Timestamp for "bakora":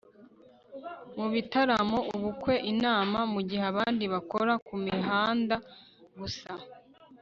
4.13-4.53